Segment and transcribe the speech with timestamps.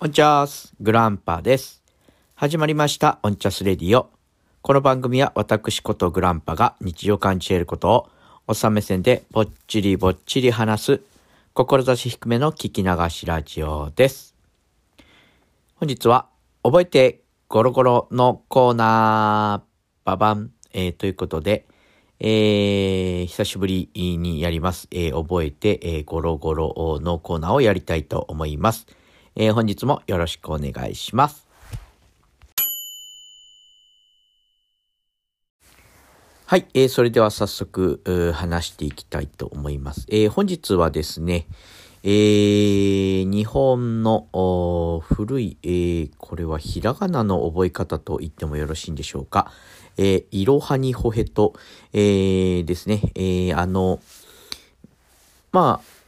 [0.00, 1.82] オンチャースグランパです。
[2.36, 4.10] 始まりました、オンチャスレディオ。
[4.62, 8.08] この番組は私ことグランパが日常感じ得ることを
[8.46, 11.00] おさめ線でぼっちりぼっちり話す、
[11.52, 14.36] 志低めの聞き流しラジオです。
[15.74, 16.28] 本日は、
[16.62, 21.66] 覚えてゴロゴロのコーナー、ババン、えー、ということで、
[22.20, 24.86] えー、久しぶりにやります。
[24.92, 28.86] えー、覚えて、え、ゴロゴロのコーナーをやりたいと思います。
[29.40, 31.46] えー、本日もよろしくお願いします。
[36.44, 40.06] はい、えー、それでは早速話していきたいと思います。
[40.08, 41.46] えー、本日はですね、
[42.02, 44.26] えー、日本の
[45.04, 49.52] 古い、えー、これはひらがなの覚え方と言ってもよろしいんでしょうか。
[49.98, 51.54] えー、いろはにほへと、
[51.92, 54.00] えー、ですね、えー、あの、
[55.52, 55.98] まあ、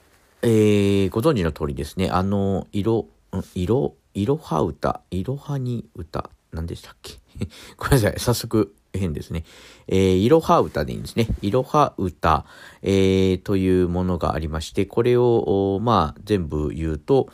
[0.43, 3.07] えー、ご存知の通りですね、あの、色、
[3.55, 7.19] いろ、いろは歌、いろはに歌、何でしたっけ？
[7.77, 9.45] ごめんなさい、早速変ですね。
[9.87, 11.29] えー、いろは歌でいいんですね。
[11.43, 12.45] いろは歌、
[12.83, 17.29] えー、というものがありまして、これを、まあ、全部言うと、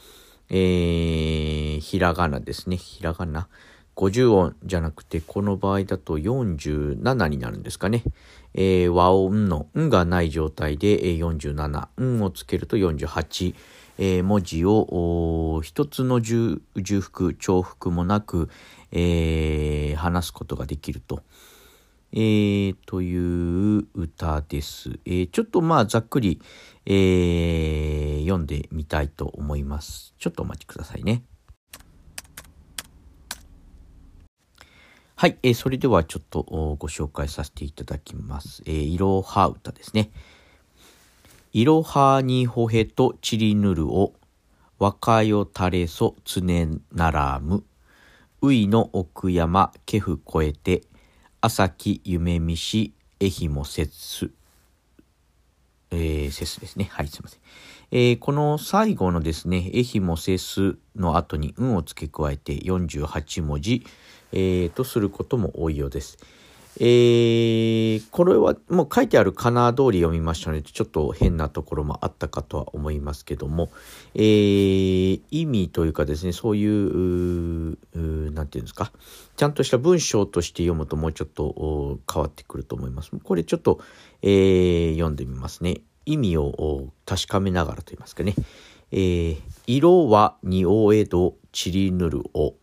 [0.49, 2.77] えー、ひらがなですね。
[2.77, 3.49] ひらがな
[3.97, 8.05] ？50音じゃなくて、この場合だと47になるんですかね。
[8.55, 13.55] えー、和音のんがない状態で47、んをつけると48、
[13.99, 16.61] えー、文字を一つの重
[17.01, 18.49] 複、重複もなく、
[18.93, 21.23] えー、話すことができると。
[22.13, 24.99] えー、という歌です。
[25.05, 26.41] えー、ちょっとまあざっくり、
[26.87, 30.15] えー、読んでみたいと思います。
[30.19, 31.25] ちょっとお待ちくださいね。
[35.17, 36.43] はい、えー、それではちょっと
[36.79, 38.63] ご紹介させていただきます。
[38.67, 40.11] えー、いろは歌ですね。
[41.57, 44.13] いろはにほへとちりぬるを、
[44.79, 47.65] わかよたれそつねならむ。
[48.43, 50.83] ういの奥山けふこえて、
[51.41, 54.35] 朝き夢見しえひもせつ。
[55.91, 56.91] えー、せすですね。
[56.91, 57.41] はい、すいません。
[57.91, 63.87] えー、この最後のですね、えひもせすの後に運を付け加えて48文字、
[64.33, 66.19] えー、とすることも多いようです。
[66.79, 73.71] えー、これはもう書いてあるかな通り読みましたので、ちょっと変なところもあったかとは思いますけども、
[74.15, 78.93] えー、意味というかですね、そういう、うなんていうんですか、
[79.37, 83.11] ちゃんとした文章として読むともうちょっと変わってくると思います。
[83.23, 83.81] これちょっと、
[84.23, 85.81] えー、読んでみますね。
[86.05, 88.35] 意味を確かめながらと言いますかね。
[88.93, 92.55] えー、色はにおえどちりぬるお。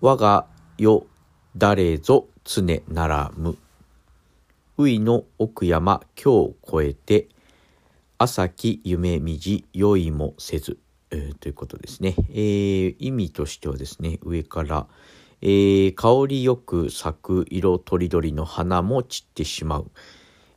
[0.00, 0.46] 我が
[0.78, 1.06] よ
[1.56, 3.58] 誰ぞ常ならむ。
[4.78, 7.28] ういの奥山今日越えて、
[8.16, 10.78] 朝き夢みじよいもせず、
[11.10, 14.86] えー、ということですね、えー、意味としてはですね、上から、
[15.42, 19.90] えー、香りよく咲く色とりどりの花も散ってしまう。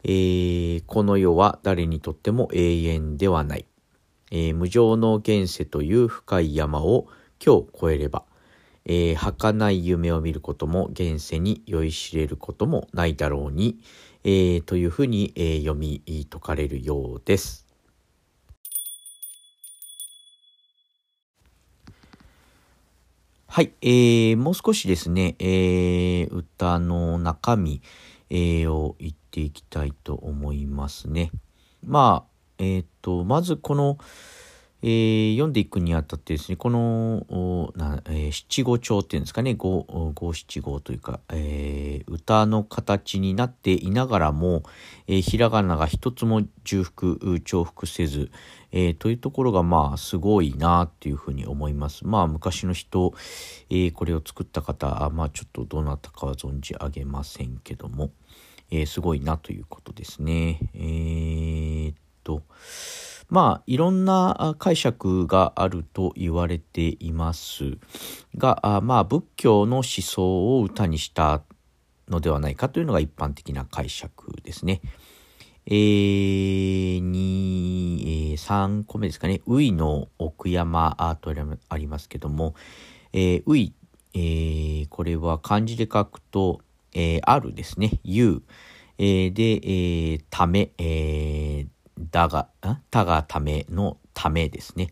[0.06, 3.66] えー、この世は誰にとっても永遠ではない。
[4.32, 7.08] えー、無常の現世という深い山を
[7.46, 8.24] 今日越えれば、
[8.86, 13.80] えー、儚い夢を見ることも現世に酔いしれることもないだろうに、
[14.24, 17.68] えー、というふうに、えー、読み解かれるようです。
[23.54, 27.82] はい、えー、もう少しですね、えー、歌の中身、
[28.30, 31.32] えー、を言っていきたいと思いますね。
[31.86, 33.98] まあ、えっ、ー、と、まずこの、
[34.84, 39.86] えー、読んでいくにあたってですね、この、なえー、七五調っていうんですかね、五
[40.34, 44.64] 七五というか、えー、歌の形になっていながらも、
[45.08, 48.32] えー、ひらがなが一つも重複、重複せず、
[48.72, 52.08] えー、というところがまあすごいなっていうふうに思います。
[52.08, 53.14] まあ昔の人、
[53.70, 58.12] えー、これを作った方、まあちょっとどなたかは存じ上げませんけども、
[58.72, 60.72] えー、すごいなということですね。
[60.74, 62.44] えー、っと、
[63.32, 67.78] まあ、いろんな解釈があると言われています
[68.36, 71.42] が、まあ、仏教の思想を歌にした
[72.10, 74.82] のではないかというのが一般的な解釈ですね。
[75.66, 79.42] えー、2、えー、3個目ですかね。
[79.48, 81.34] ういの奥山と
[81.70, 82.54] ありますけども、
[83.14, 83.74] えー、うい、
[84.14, 86.60] えー、これは漢字で書くと、
[86.94, 88.02] えー、あるですね。
[88.04, 88.44] ゆう、
[88.98, 91.68] えー、で、えー、ため、えー、
[92.10, 92.50] だが、
[92.90, 94.92] たがためのためですね。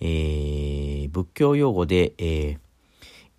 [0.00, 2.58] えー、仏教用語で、えー、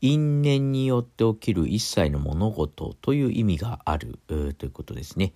[0.02, 5.34] 因縁によって起きる一切の物事という意味があるということですね。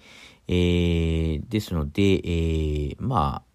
[0.48, 3.50] えー、ですので、えー、まあ、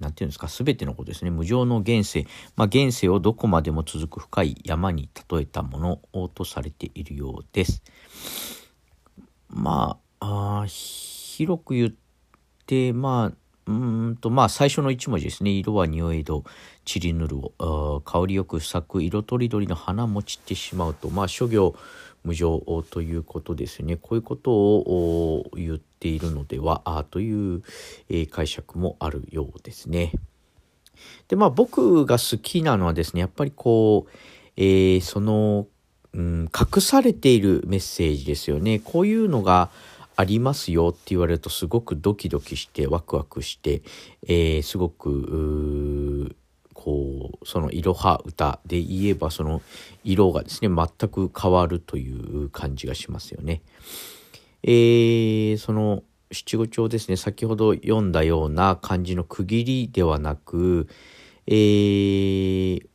[0.00, 1.30] なんていうんですか、すべてのことですね。
[1.30, 2.26] 無常の現世。
[2.56, 5.78] まあ、現世をどこまでも続く深い山に例えたも
[6.12, 7.82] のとされているようです。
[9.48, 11.94] まあ、あ広く言っ
[12.66, 15.50] て、まあ、うんと、まあ、最初の一文字ですね。
[15.50, 16.42] 色は匂いど、
[16.86, 21.74] 散りぬるを、香りよく咲く色とりどりの花も散ってしまうと、まあ、諸行
[22.24, 22.60] 無常
[22.90, 23.96] ということですね。
[23.96, 27.62] こういうことを言っているのではあ、という、
[28.08, 30.12] え解釈もあるようですね。
[31.28, 34.10] で、まあ、僕が好きなのはですね、やっぱりこう、
[34.56, 35.66] えー、その、
[36.14, 38.78] うん、隠されているメッセージですよね。
[38.78, 39.68] こういうのが、
[40.20, 43.82] ありますよって言われるとすごくドキドキしてワクワクして、
[44.26, 46.34] えー、すごく
[46.74, 49.62] こうそのいろは歌で言えばその
[50.02, 53.62] 色がですね全く変わるという感じがしますよね。
[54.64, 60.88] えー、その七五調ですね先ほど読んだような漢字の区切りではなく、
[61.46, 62.88] えー、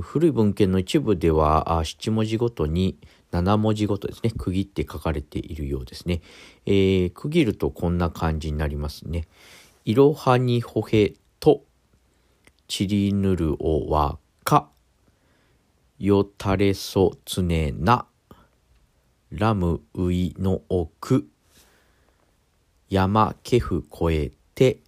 [0.00, 2.96] 古い文献の一部では七文字ごとに
[3.32, 6.20] 7文字ごとですね、区切って書かれているようですね。
[6.66, 9.28] えー、区切るとこんな感じになりますね。
[9.84, 11.62] いろはにほへと、
[12.66, 14.68] ちりぬるおわか、
[15.98, 18.06] よたれそつねな、
[19.30, 21.28] ラムウイの奥、
[22.88, 24.80] 山けふ越えて、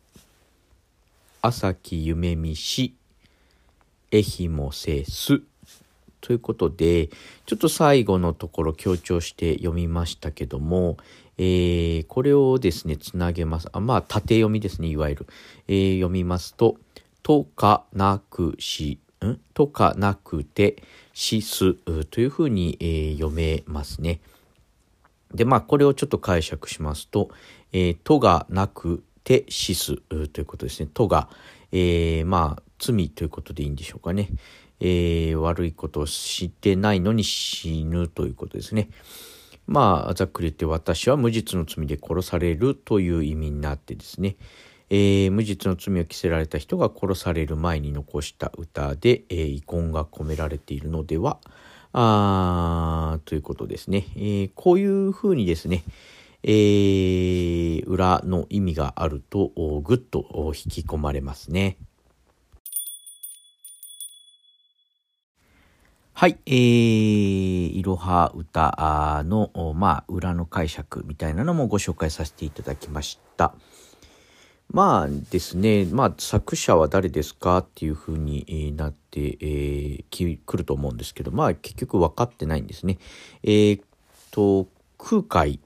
[1.41, 2.97] 朝き夢見し、
[4.11, 5.43] えひもせす。
[6.23, 7.09] ということで、
[7.45, 10.97] ちょっと最後のところ強調して読みましたけども、
[11.37, 13.69] えー、これをですね、つなげます。
[13.73, 15.27] あまあ、縦読みですね、いわゆる。
[15.69, 16.79] えー、読みますと、
[17.23, 19.39] とかなくし、ん？
[19.53, 20.83] とかなくて、
[21.13, 21.75] しす
[22.07, 24.21] というふうに、えー、読めますね。
[25.35, 27.31] で、まあ、これをちょっと解釈しますと、
[27.73, 30.89] えー、とがなくてしすということですね。
[30.93, 31.29] とが、
[31.73, 34.29] えー、まあ、罪ということでいいんでしょうかね。
[34.85, 38.89] えー、悪いことをしてないのに死ぬということですね。
[39.69, 44.37] まあ、ざっくり言って私は無実の罪で殺されるという意味になってですね、
[44.91, 51.39] えー、無実の罪を着せられた人が殺される前に残した歌で、えー、遺恨が込められているのでは、
[51.93, 54.07] あということですね。
[54.17, 55.85] えー、こういうふうにですね、
[56.43, 59.53] えー、裏の意味があると
[59.85, 61.77] ぐっと引き込まれますね。
[66.15, 66.55] はい、えー、
[67.73, 73.55] いろは歌の、まあ、裏の解釈みたいなのもご紹介させていただきました。
[74.69, 82.99] まあですね、まあ、作者は誰ですかっていうふうになって、えー、くると思うんですけど、まあ、結局分かってないんですね。
[83.43, 83.85] えー、っ
[84.31, 84.69] と、
[84.99, 85.59] 空海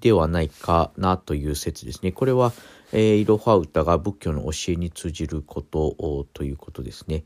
[0.00, 2.12] ではないかなという説ですね。
[2.12, 2.52] これは、
[2.92, 7.24] えー、いろは歌が仏教の教えに通じることということですね。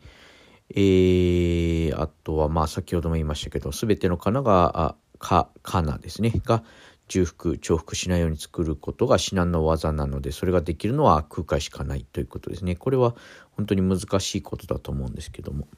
[0.75, 6.65] えー、あとは、まあ、先ほども言いましたけど、すべてのかなが、か、かなですね、が、
[7.09, 12.75] 重複、重複しないように作ることが至難の技なので、それができるのは空海しかないということですね。
[12.75, 13.15] これは
[13.51, 15.69] 本当に難しいことだと思うんですけども。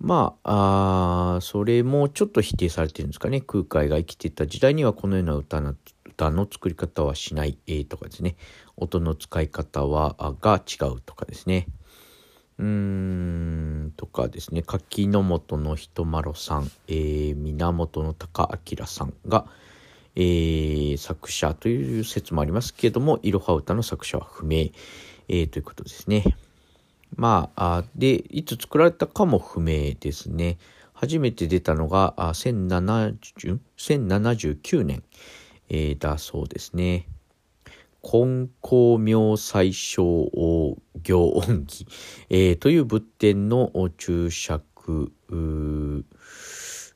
[0.00, 3.40] まあ、あそれもちょっと否定されてるんですかね。
[3.40, 5.74] 空海が生きていた時代にはこのような歌の
[6.06, 8.36] 歌の作り方はしない、えー、とかですね。
[8.76, 11.66] 音の使い方はが違うとかですね。
[12.58, 19.46] うーんとかですね柿の本の人丸さん、えー、源の高明さんが、
[20.14, 24.68] えー、作者という説もありますけれどもいろは歌の作者は不明、
[25.28, 26.24] えー、ということですね。
[27.16, 30.58] まあでいつ作られたかも不明ですね。
[30.92, 35.02] 初めて出たのが1079年、
[35.68, 37.08] えー、だそうですね。
[38.02, 41.86] 金光明最小王行音儀、
[42.28, 45.12] えー、という仏典の注釈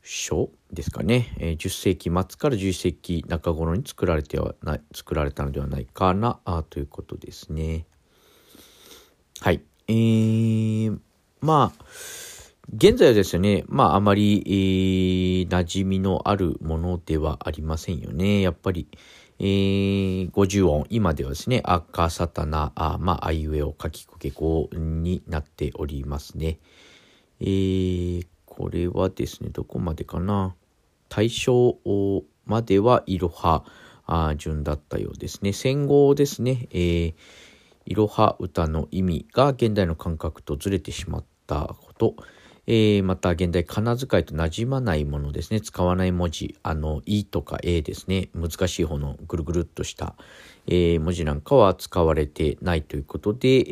[0.03, 7.87] 書ですかね、えー、10世紀末から11世紀中頃に作られてはない作られたのではないかなあということですね。
[9.41, 9.63] はい。
[9.87, 10.99] えー、
[11.41, 11.85] まあ、
[12.75, 18.43] 現在はですね、まああまり、えー、馴染みのあるものではありませんよね。
[18.43, 18.89] やっぱり、
[19.41, 26.59] えー、50音、今ではですね、赤、サタナ、あ、まあ、あいうえお、かきくけこになっておりますね。
[27.41, 30.57] えー、これはですね、どこまでかな。
[31.09, 31.79] 大正
[32.47, 33.65] まではいろは
[34.37, 35.53] 順だったようですね。
[35.53, 37.15] 戦後ですね、えー、
[37.87, 42.17] いろは歌の意味が現代の感覚とずれてしまったこと、
[42.71, 45.63] えー、また現代仮名遣いと馴染まないものですね。
[45.63, 48.29] 使わない文字あの「い」とか「え」ですね。
[48.35, 50.15] 難しい方のぐるぐるっとした、
[50.67, 53.63] えー、文字なんかは使われてないということで、え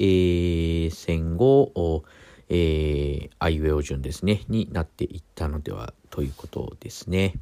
[0.86, 2.02] ー、戦後
[2.48, 4.44] えー、あいうえお順ですね。
[4.48, 7.34] になっていったのではということですね。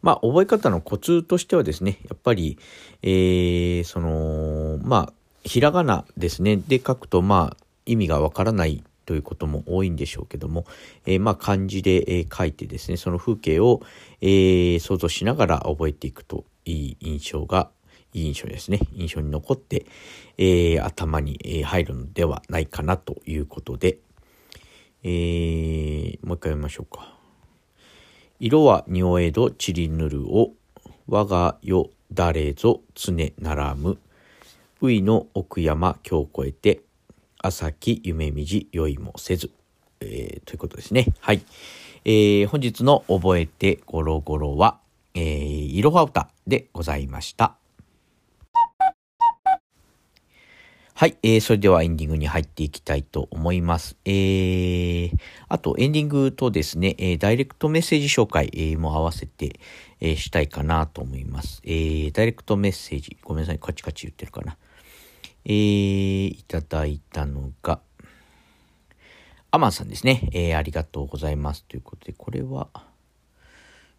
[0.00, 2.58] まあ、覚え方のコツとしてはですね、やっぱり、
[3.02, 5.12] えー、その、まあ、
[5.44, 7.56] ひらがなですね、で書くと、まあ、
[7.86, 10.64] 意味がわからないということも多いんでしょうけども、
[11.06, 13.82] えー、まあ漢字で、え、書いてですね、その風景を、
[14.20, 17.70] え、想像しながら覚えていくといい印象が、
[18.14, 18.80] いい印象ですね。
[18.94, 19.86] 印象に残って、
[20.38, 23.98] え、頭に入るのではないかなということで、
[25.02, 27.16] えー、もう一回読みましょうか。
[28.38, 30.52] 色は仁王江戸ちりぬるを、
[31.06, 33.98] 我が世誰ぞ常ならむ。
[34.80, 36.82] ういの奥山今日越えて、
[37.42, 39.50] 朝木夢みじ酔いもせず、
[40.00, 41.06] えー、ということですね。
[41.20, 41.42] はい。
[42.04, 44.78] えー、本日の覚えてゴロゴロは、
[45.14, 47.56] えー、いろは歌でございました。
[50.94, 53.96] はい、えー、それではエンディングに入っていきたいと思います。
[54.04, 55.12] えー、
[55.48, 59.58] あとエンディングとですね、えー、ダイレクトメッセージ紹介、えー、も合わせて、
[60.00, 61.60] えー、したいかなと思います。
[61.64, 64.56] えー、ダイレクトメッセージ、ごめんなさい、カチカチ言ってるかな。
[65.44, 67.80] えー、いただいたのが、
[69.50, 70.28] アマンさんですね。
[70.32, 71.64] えー、ありがとうございます。
[71.64, 72.68] ということで、これは、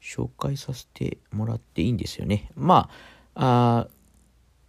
[0.03, 2.50] 紹介させてもらっていいんですよね。
[2.55, 2.89] ま
[3.35, 3.88] あ、あ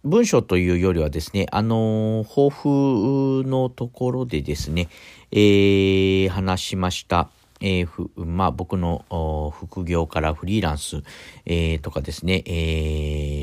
[0.05, 4.87] 文章というよりはですね、あの抱負のところでですね、
[5.31, 7.29] えー、話しました。
[7.59, 11.01] えー、まあ、僕の副業からフリーランス、
[11.45, 12.51] えー、とかですね、え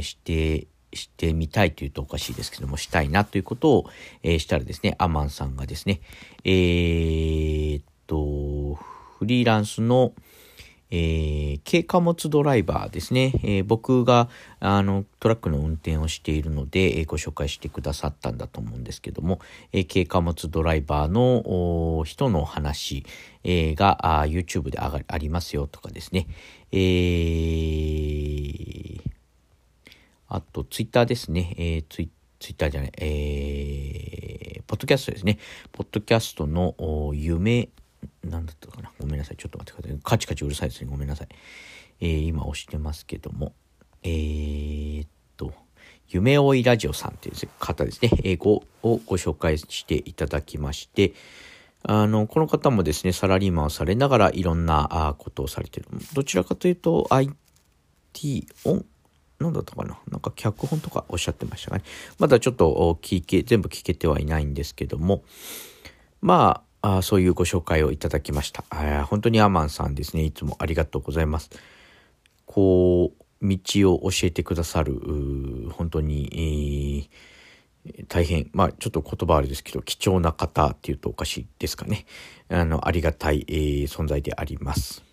[0.00, 3.86] ー、してしてみたいというとおかしいですけども、したいなということを、
[4.22, 6.00] えー、したらですね、アマンさんがですね、
[6.44, 8.74] えー、っと、
[9.18, 10.12] フリーランスの、
[10.94, 14.28] えー、軽貨物ドライバーですね、えー、僕が
[14.60, 19.40] あのトラックの運転をしているので、えー、ご紹介してくださったんだと思うんですけども、
[19.72, 23.06] えー、軽貨物ドライバーの人の話、
[23.42, 26.26] えー、があ YouTube であがありますよとかですね、
[26.72, 29.00] えー、
[30.34, 31.54] あと、ツイッターですね。
[31.58, 32.10] えー、ツイ
[32.40, 35.38] ツイッターじゃない、えー、ポッドキャストですね。
[35.70, 36.74] ポッドキャストの
[37.14, 37.68] 夢、
[38.24, 38.90] なんだったかな。
[38.98, 39.36] ごめんなさい。
[39.36, 40.00] ちょっと待ってください。
[40.02, 40.90] カチカチうるさいですね。
[40.90, 41.28] ごめんなさい。
[42.00, 43.52] えー、今押してますけども。
[44.02, 45.52] えー、っと、
[46.08, 48.10] 夢追いラジオさんという方ですね。
[48.24, 51.12] 英語をご紹介していただきまして、
[51.82, 55.90] あの、この方もですね、サラリーマンをされながらいろんなことをされている。
[56.14, 58.84] どちらかというと、IT、音
[59.42, 59.98] 何だったかな？
[60.10, 61.84] なんか脚本とかおっしゃってましたがね？
[62.18, 65.24] まだちょっと聞け、全部聞けてはいないんですけども、
[66.20, 68.64] まあ、あそういうご紹介をいただきました。
[69.06, 70.22] 本当にアマンさんですね。
[70.24, 71.50] いつもありがとうございます。
[72.46, 73.58] こう、道
[73.92, 75.00] を教えてくださる、
[75.72, 77.08] 本当に、
[77.86, 82.04] えー、大変、まあちょっと言葉あれですけど、貴重な方っていうとおかしいですかね。
[82.48, 85.04] あの、ありがたい、えー、存在であります。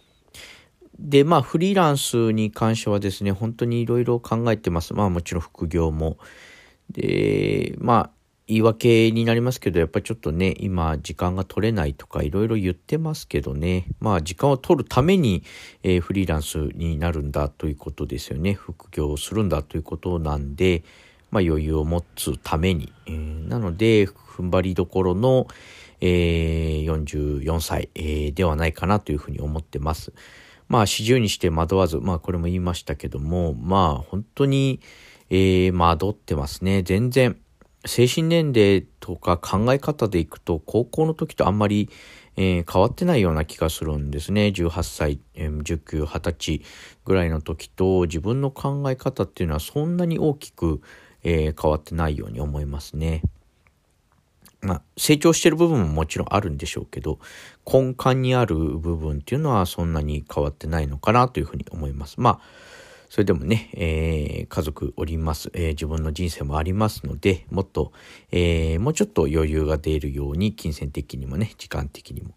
[0.99, 4.93] で、まあ、フリーランスに関してはですね、本当にいろいろ考えてます。
[4.93, 6.17] まあ、もちろん副業も。
[6.91, 8.09] で、まあ、
[8.47, 15.43] 言い訳になりますけど、やっぱりちょっとね、今、時間が取れないとか、いろいろ言ってますけどね、まあ、時間を取るために、
[15.83, 18.53] えー、フリーランスになるんだということですよね。
[18.53, 20.83] 副業をするんだということなんで、
[21.31, 22.91] まあ、余裕を持つために。
[23.05, 25.47] えー、なので、踏ん張りどころの、
[26.01, 30.11] えー、44歳、えー、ではないかなというふうに思ってます。
[30.69, 34.79] まあ、四十にして惑わず、まあ、これも言いましたけども、まあ、本当に、
[35.31, 36.83] えー、惑ってますね。
[36.83, 37.38] 全然、
[37.85, 41.89] 精神年齢とか考え方でいくと、高校の時とあんまり、
[42.35, 44.47] えー、変わってないような気がするんですね。
[44.47, 46.61] 18歳、19、20歳
[47.03, 50.81] ぐらいの時と、自分の考え方っていうのはそんなに大きく、
[51.23, 53.23] えー、変わってないように思いますね。
[54.61, 57.19] まあ、成長してる部分ももちろんあるんでしょうけど、
[57.65, 62.15] 根幹にある部分っていうのはそんなに変わってないのかなというふうに思います。
[62.19, 62.41] まあ、
[63.09, 67.91] それでもね、えー、家族おります、えー、自分の人生もありますので、もっと、
[68.31, 72.35] えー、もうちょっと余裕が出るように、金銭的にもね、時間的にも、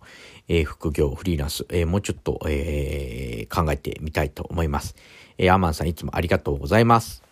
[0.48, 4.96] え副業、フリーランス、えもうちょっと、え考えてみたいと思います。
[5.36, 7.22] えアマンさんいつもありがとうございます。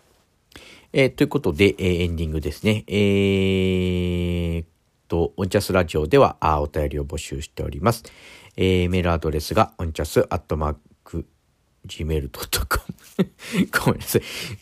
[0.93, 2.83] えということで、えエンディングですね。
[2.87, 4.40] え
[5.11, 8.03] と、オンチャスラジオではあお便りを募集しております。
[8.55, 11.25] えー、メールアドレスがオンチャスアットマーク
[11.85, 12.31] gmail.com
[13.85, 14.21] ごめんなさい。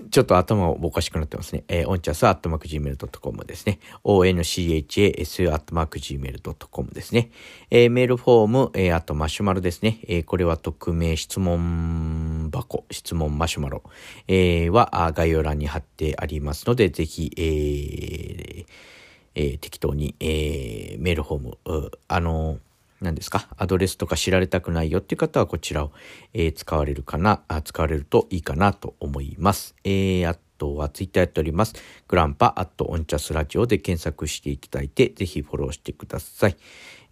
[0.10, 1.66] ちょっと頭おかしくなってますね。
[1.68, 3.78] えー、オンチャスアットマーク gmail.com ですね。
[4.04, 7.30] onchas アットマーク gmail.com ですね。
[7.70, 10.00] えー、メールフォーム、えー、あとマシュマロですね。
[10.08, 13.84] えー、これは匿名質問箱、質問マシュマロ、
[14.28, 18.99] えー、は概要欄に貼ってありますので、ぜひ、えー
[19.40, 21.40] えー、適当に、えー、メールフォー
[21.72, 22.58] ム、あのー
[23.02, 23.48] 何ですか？
[23.56, 25.94] アドレスとか知られたくないよっていう方はこちらを、
[26.34, 27.44] えー、使われるかな？
[27.48, 29.74] あ、使われるといいかなと思います。
[29.86, 31.76] えー、あとはツイッターやっております。
[32.10, 36.58] グランパアットオンチャスラジオで検索していただいて、ぜひフォローしてください。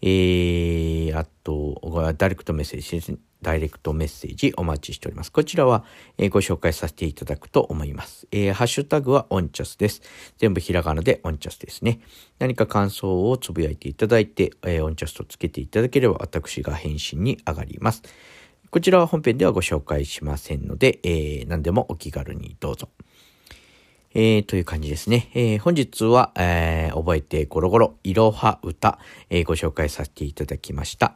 [0.02, 1.80] えー、あと、
[2.18, 3.20] ダイレクトメッセージですね。
[3.42, 5.32] ダイレクトメッセージお待ちしております。
[5.32, 5.84] こちらは、
[6.18, 8.28] えー、ご紹介させていただくと思います。
[8.32, 10.02] えー、ハッシュタグはオンチャスです。
[10.38, 12.00] 全部ひらがなでオンチャスですね。
[12.40, 18.02] 何か感想をつぶやいていただいて、えー、オンチャスとつけていただければ私が返信に上がります。
[18.70, 22.90] こちらは本編ではご紹介しませんので、えー、何でもお気軽にどうぞ。
[24.14, 25.30] えー、という感じですね。
[25.36, 31.14] えー、本日は、えー、覚えてゴロゴロ、いろは歌、えー、ご紹介させていただきました。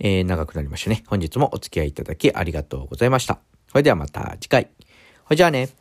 [0.00, 1.04] えー、長くなりましたね。
[1.06, 3.38] 本日もお付き合いいただきありがとうございました。
[3.68, 4.68] それではまた次回。
[5.24, 5.79] ほいじゃあね。